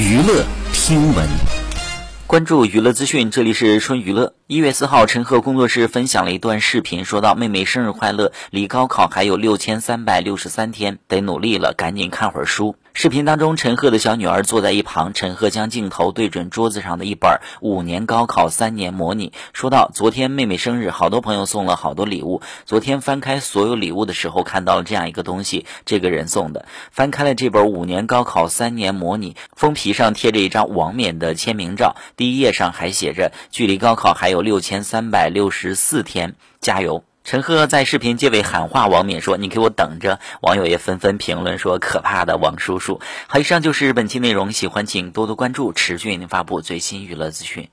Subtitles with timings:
[0.00, 1.28] 娱乐听闻，
[2.26, 4.32] 关注娱乐资讯，这里是春娱乐。
[4.46, 17.30] 一月四号，陈赫工作室分享了一段视频，说到：“妹妹生日快乐，离高考还有六千三百六十三天，得努力了，赶紧看会儿书。”视频当中，陈赫的小女儿坐在一旁，陈赫将镜头对准桌子上的一本
[17.60, 22.42] 《五年高考三年模拟》，说道：“昨天妹妹生日，好多朋友送了好多礼物。
[22.66, 26.66] 昨天翻开所有礼物的时候，看到了这样一个东西，这个人送的。
[26.90, 37.04] 翻开了这本《五年高考三年模拟》，封皮上贴着一张王冕的签名照，第一页上还写着：距离高考还有。”六千三百六十四天，加油！
[37.24, 47.70] 陈赫在视频结尾喊话王冕说：“你给我等着！”网友也纷纷评论说：“可怕的王叔叔！”好，以上就是本期内容，喜欢请多多关注，持续为您发布最新娱乐资讯。